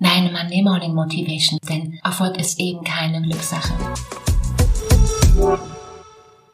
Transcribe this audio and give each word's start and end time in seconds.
Nein, 0.00 0.32
Monday 0.32 0.62
Morning 0.62 0.94
Motivation, 0.94 1.58
denn 1.68 1.98
Erfolg 2.04 2.38
ist 2.38 2.60
eben 2.60 2.84
keine 2.84 3.20
Glückssache. 3.20 3.74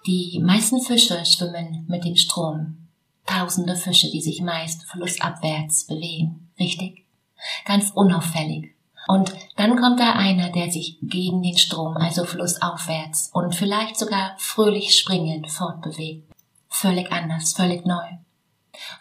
Die 0.06 0.40
meisten 0.42 0.80
Fische 0.80 1.22
schwimmen 1.26 1.84
mit 1.86 2.04
dem 2.04 2.16
Strom. 2.16 2.88
Tausende 3.26 3.76
Fische, 3.76 4.10
die 4.10 4.22
sich 4.22 4.40
meist 4.40 4.84
flussabwärts 4.84 5.86
bewegen. 5.86 6.48
Richtig? 6.58 7.04
Ganz 7.66 7.90
unauffällig. 7.94 8.74
Und 9.08 9.34
dann 9.56 9.76
kommt 9.76 10.00
da 10.00 10.12
einer, 10.12 10.50
der 10.50 10.70
sich 10.70 10.96
gegen 11.02 11.42
den 11.42 11.58
Strom, 11.58 11.98
also 11.98 12.24
flussaufwärts 12.24 13.28
und 13.34 13.54
vielleicht 13.54 13.98
sogar 13.98 14.36
fröhlich 14.38 14.98
springend 14.98 15.50
fortbewegt. 15.50 16.32
Völlig 16.70 17.12
anders, 17.12 17.52
völlig 17.52 17.84
neu. 17.84 18.06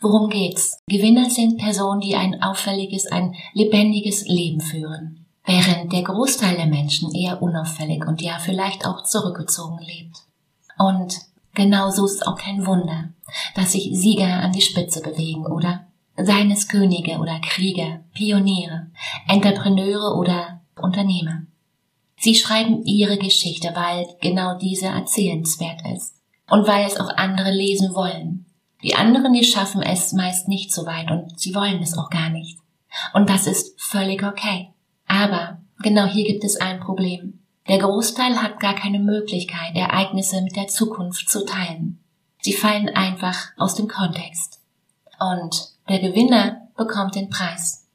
Worum 0.02 0.30
geht's? 0.30 0.80
Gewinner 0.88 1.30
sind 1.30 1.58
Personen, 1.58 2.02
die 2.02 2.16
ein 2.16 2.42
auffälliges, 2.42 3.08
ein 3.12 3.36
lebendiges 3.54 4.28
Leben 4.28 4.62
führen, 4.62 5.26
während 5.46 5.92
der 5.94 6.04
Großteil 6.04 6.56
der 6.56 6.68
Menschen 6.68 7.14
eher 7.14 7.42
unauffällig 7.42 8.06
und 8.06 8.22
ja 8.22 8.40
vielleicht 8.40 8.86
auch 8.86 9.04
zurückgezogen 9.04 9.80
lebt. 9.80 10.18
Und 10.78 11.16
genauso 11.54 12.06
ist 12.06 12.16
es 12.16 12.28
auch 12.28 12.38
kein 12.38 12.66
Wunder, 12.66 13.10
dass 13.56 13.72
sich 13.72 13.90
Sieger 13.94 14.28
an 14.28 14.52
die 14.52 14.62
Spitze 14.62 15.02
bewegen, 15.02 15.46
oder? 15.46 15.88
Seien 16.16 16.52
es 16.52 16.68
Könige 16.68 17.18
oder 17.18 17.40
Krieger, 17.40 18.02
Pioniere, 18.14 18.88
Entrepreneure 19.28 20.16
oder 20.16 20.62
Unternehmer. 20.80 21.44
Sie 22.18 22.36
schreiben 22.36 22.84
ihre 22.86 23.18
Geschichte, 23.18 23.72
weil 23.74 24.08
genau 24.22 24.58
diese 24.58 24.86
erzählenswert 24.86 25.82
ist 25.94 26.16
und 26.50 26.68
weil 26.68 26.86
es 26.86 26.98
auch 26.98 27.10
andere 27.18 27.52
lesen 27.52 27.96
wollen, 27.96 28.43
die 28.84 28.96
anderen, 28.96 29.34
die 29.34 29.44
schaffen 29.44 29.82
es 29.82 30.12
meist 30.12 30.48
nicht 30.48 30.74
so 30.74 30.86
weit 30.86 31.10
und 31.10 31.40
sie 31.40 31.56
wollen 31.56 31.82
es 31.82 31.98
auch 31.98 32.10
gar 32.10 32.30
nicht. 32.30 32.60
Und 33.14 33.30
das 33.30 33.48
ist 33.48 33.82
völlig 33.82 34.24
okay. 34.24 34.74
Aber 35.08 35.62
genau 35.80 36.06
hier 36.06 36.26
gibt 36.26 36.44
es 36.44 36.60
ein 36.60 36.80
Problem. 36.80 37.40
Der 37.68 37.80
Großteil 37.80 38.42
hat 38.42 38.60
gar 38.60 38.76
keine 38.76 39.00
Möglichkeit, 39.00 39.76
Ereignisse 39.76 40.42
mit 40.42 40.56
der 40.56 40.68
Zukunft 40.68 41.30
zu 41.30 41.46
teilen. 41.46 42.04
Sie 42.42 42.54
fallen 42.54 42.90
einfach 42.90 43.52
aus 43.58 43.76
dem 43.76 43.88
Kontext. 43.88 44.60
Und 45.20 45.70
der 45.88 46.00
Gewinner 46.00 46.68
bekommt 46.76 47.16
den 47.16 47.30
Preis. 47.30 47.88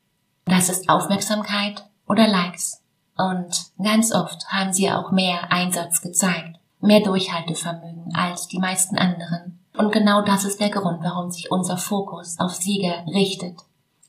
Das 0.46 0.70
ist 0.70 0.88
Aufmerksamkeit 0.88 1.84
oder 2.06 2.26
Likes. 2.26 2.82
Und 3.18 3.72
ganz 3.82 4.12
oft 4.12 4.46
haben 4.48 4.72
sie 4.72 4.90
auch 4.90 5.10
mehr 5.10 5.52
Einsatz 5.52 6.00
gezeigt, 6.00 6.58
mehr 6.80 7.00
Durchhaltevermögen 7.00 8.14
als 8.14 8.48
die 8.48 8.58
meisten 8.58 8.96
anderen. 8.96 9.57
Und 9.78 9.92
genau 9.92 10.22
das 10.22 10.44
ist 10.44 10.60
der 10.60 10.70
Grund, 10.70 11.02
warum 11.02 11.30
sich 11.30 11.50
unser 11.52 11.78
Fokus 11.78 12.38
auf 12.40 12.52
Sieger 12.52 13.04
richtet. 13.06 13.54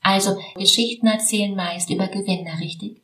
Also 0.02 0.36
Geschichten 0.56 1.06
erzählen 1.06 1.54
meist 1.54 1.90
über 1.90 2.08
Gewinner, 2.08 2.58
richtig? 2.58 3.00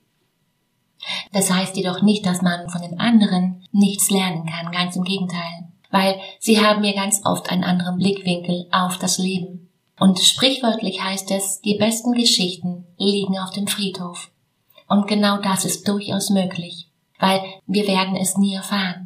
Das 1.32 1.52
heißt 1.52 1.76
jedoch 1.76 2.02
nicht, 2.02 2.26
dass 2.26 2.42
man 2.42 2.68
von 2.68 2.82
den 2.82 2.98
anderen 2.98 3.64
nichts 3.70 4.10
lernen 4.10 4.46
kann, 4.46 4.72
ganz 4.72 4.96
im 4.96 5.04
Gegenteil, 5.04 5.68
weil 5.90 6.18
sie 6.40 6.60
haben 6.60 6.82
ja 6.82 6.92
ganz 6.92 7.20
oft 7.24 7.50
einen 7.50 7.62
anderen 7.62 7.98
Blickwinkel 7.98 8.66
auf 8.72 8.98
das 8.98 9.18
Leben. 9.18 9.70
Und 10.00 10.18
sprichwörtlich 10.18 11.02
heißt 11.02 11.30
es, 11.30 11.60
die 11.60 11.78
besten 11.78 12.12
Geschichten 12.12 12.84
liegen 12.98 13.38
auf 13.38 13.50
dem 13.50 13.68
Friedhof. 13.68 14.30
Und 14.88 15.06
genau 15.06 15.38
das 15.38 15.64
ist 15.64 15.86
durchaus 15.86 16.30
möglich, 16.30 16.88
weil 17.18 17.40
wir 17.66 17.86
werden 17.86 18.16
es 18.16 18.36
nie 18.36 18.54
erfahren. 18.54 19.05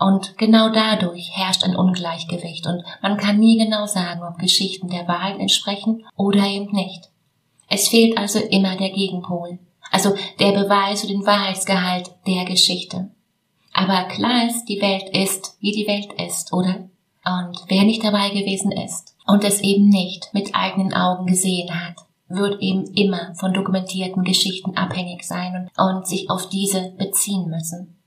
Und 0.00 0.38
genau 0.38 0.70
dadurch 0.70 1.30
herrscht 1.36 1.62
ein 1.62 1.76
Ungleichgewicht 1.76 2.66
und 2.66 2.82
man 3.02 3.18
kann 3.18 3.38
nie 3.38 3.58
genau 3.58 3.84
sagen, 3.84 4.22
ob 4.22 4.38
Geschichten 4.38 4.88
der 4.88 5.06
Wahrheit 5.06 5.38
entsprechen 5.38 6.06
oder 6.16 6.42
eben 6.46 6.74
nicht. 6.74 7.10
Es 7.68 7.88
fehlt 7.88 8.16
also 8.16 8.38
immer 8.38 8.76
der 8.76 8.90
Gegenpol, 8.90 9.58
also 9.90 10.14
der 10.38 10.52
Beweis 10.52 11.02
für 11.02 11.06
den 11.06 11.26
Wahrheitsgehalt 11.26 12.10
der 12.26 12.46
Geschichte. 12.46 13.10
Aber 13.74 14.04
klar 14.04 14.48
ist, 14.48 14.64
die 14.64 14.80
Welt 14.80 15.10
ist, 15.10 15.58
wie 15.60 15.72
die 15.72 15.86
Welt 15.86 16.14
ist, 16.14 16.54
oder? 16.54 16.88
Und 17.26 17.58
wer 17.68 17.82
nicht 17.82 18.02
dabei 18.02 18.30
gewesen 18.30 18.72
ist 18.72 19.14
und 19.26 19.44
es 19.44 19.60
eben 19.60 19.90
nicht 19.90 20.30
mit 20.32 20.54
eigenen 20.54 20.94
Augen 20.94 21.26
gesehen 21.26 21.68
hat, 21.78 21.96
wird 22.26 22.62
eben 22.62 22.84
immer 22.94 23.34
von 23.34 23.52
dokumentierten 23.52 24.24
Geschichten 24.24 24.78
abhängig 24.78 25.24
sein 25.24 25.68
und, 25.76 25.84
und 25.84 26.06
sich 26.06 26.30
auf 26.30 26.48
diese 26.48 26.92
beziehen 26.96 27.50
müssen. 27.50 27.99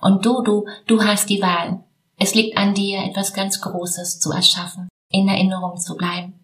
Und 0.00 0.24
du, 0.24 0.42
du, 0.42 0.66
du 0.86 1.02
hast 1.02 1.28
die 1.28 1.42
Wahl. 1.42 1.84
Es 2.16 2.34
liegt 2.34 2.56
an 2.56 2.74
dir, 2.74 3.04
etwas 3.04 3.32
ganz 3.32 3.60
Großes 3.60 4.20
zu 4.20 4.32
erschaffen, 4.32 4.88
in 5.08 5.28
Erinnerung 5.28 5.76
zu 5.78 5.96
bleiben. 5.96 6.34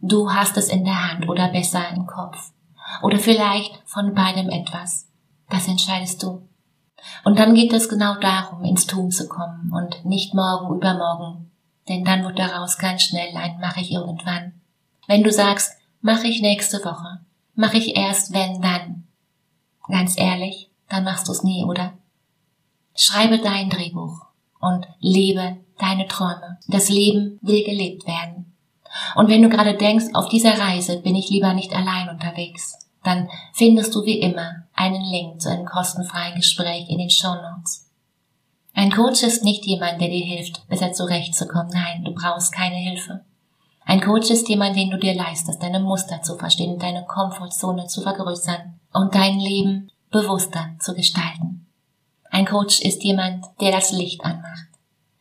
Du 0.00 0.32
hast 0.32 0.56
es 0.56 0.68
in 0.68 0.84
der 0.84 1.10
Hand 1.10 1.28
oder 1.28 1.48
besser 1.48 1.88
im 1.90 2.06
Kopf. 2.06 2.52
Oder 3.02 3.18
vielleicht 3.18 3.80
von 3.86 4.14
beidem 4.14 4.50
etwas. 4.50 5.08
Das 5.48 5.68
entscheidest 5.68 6.22
du. 6.22 6.48
Und 7.24 7.38
dann 7.38 7.54
geht 7.54 7.72
es 7.72 7.88
genau 7.88 8.14
darum, 8.16 8.64
ins 8.64 8.86
Tun 8.86 9.10
zu 9.10 9.28
kommen 9.28 9.72
und 9.72 10.04
nicht 10.04 10.34
morgen, 10.34 10.74
übermorgen. 10.74 11.50
Denn 11.88 12.04
dann 12.04 12.24
wird 12.24 12.38
daraus 12.38 12.78
ganz 12.78 13.02
schnell 13.02 13.36
ein 13.36 13.60
mache 13.60 13.80
ich 13.80 13.92
irgendwann. 13.92 14.60
Wenn 15.06 15.22
du 15.22 15.30
sagst, 15.30 15.76
mache 16.00 16.26
ich 16.26 16.40
nächste 16.40 16.84
Woche, 16.84 17.20
mache 17.54 17.76
ich 17.76 17.96
erst 17.96 18.32
wenn 18.32 18.60
dann. 18.60 19.06
Ganz 19.88 20.18
ehrlich, 20.18 20.70
dann 20.88 21.04
machst 21.04 21.28
du 21.28 21.32
es 21.32 21.44
nie, 21.44 21.64
oder? 21.64 21.92
Schreibe 22.96 23.38
dein 23.38 23.70
Drehbuch 23.70 24.22
und 24.60 24.86
lebe 25.00 25.58
deine 25.78 26.08
Träume. 26.08 26.58
Das 26.66 26.88
Leben 26.88 27.38
will 27.42 27.62
gelebt 27.64 28.06
werden. 28.06 28.54
Und 29.14 29.28
wenn 29.28 29.42
du 29.42 29.48
gerade 29.48 29.74
denkst, 29.74 30.06
auf 30.14 30.28
dieser 30.28 30.58
Reise 30.58 31.00
bin 31.00 31.14
ich 31.14 31.28
lieber 31.28 31.52
nicht 31.52 31.74
allein 31.74 32.08
unterwegs, 32.08 32.78
dann 33.04 33.28
findest 33.52 33.94
du 33.94 34.04
wie 34.04 34.18
immer 34.18 34.64
einen 34.74 35.02
Link 35.04 35.40
zu 35.40 35.50
einem 35.50 35.66
kostenfreien 35.66 36.34
Gespräch 36.34 36.88
in 36.88 36.98
den 36.98 37.10
Show 37.10 37.34
Notes. 37.34 37.86
Ein 38.74 38.90
Coach 38.90 39.22
ist 39.22 39.44
nicht 39.44 39.64
jemand, 39.64 40.00
der 40.00 40.08
dir 40.08 40.24
hilft, 40.24 40.66
besser 40.68 40.92
zurechtzukommen. 40.92 41.70
Nein, 41.72 42.04
du 42.04 42.12
brauchst 42.12 42.52
keine 42.52 42.76
Hilfe. 42.76 43.24
Ein 43.84 44.00
Coach 44.00 44.30
ist 44.30 44.48
jemand, 44.48 44.76
den 44.76 44.90
du 44.90 44.98
dir 44.98 45.14
leistest, 45.14 45.62
deine 45.62 45.80
Muster 45.80 46.20
zu 46.22 46.36
verstehen, 46.36 46.78
deine 46.78 47.04
Komfortzone 47.04 47.86
zu 47.86 48.02
vergrößern 48.02 48.80
und 48.92 49.14
dein 49.14 49.38
Leben 49.38 49.90
bewusster 50.10 50.74
zu 50.80 50.92
gestalten. 50.92 51.55
Ein 52.36 52.44
Coach 52.44 52.80
ist 52.82 53.02
jemand, 53.02 53.46
der 53.62 53.72
das 53.72 53.92
Licht 53.92 54.22
anmacht. 54.22 54.68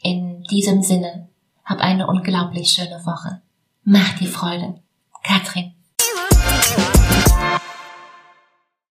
In 0.03 0.43
diesem 0.51 0.81
Sinne, 0.81 1.29
hab 1.63 1.79
eine 1.79 2.07
unglaublich 2.07 2.71
schöne 2.71 3.05
Woche. 3.05 3.41
Mach 3.85 4.19
dir 4.19 4.27
Freude. 4.27 4.81
Katrin. 5.23 5.74